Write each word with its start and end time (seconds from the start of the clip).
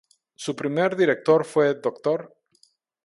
Su 0.33 0.55
primer 0.55 0.95
director 0.95 1.45
fue 1.45 1.75
Dr. 1.75 2.35